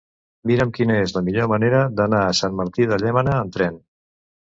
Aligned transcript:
Mira'm 0.51 0.71
quina 0.77 0.95
és 1.01 1.13
la 1.17 1.23
millor 1.27 1.51
manera 1.53 1.83
d'anar 2.01 2.25
a 2.31 2.35
Sant 2.43 2.59
Martí 2.65 2.91
de 2.95 3.01
Llémena 3.07 3.41
amb 3.47 3.59
tren. 3.61 3.83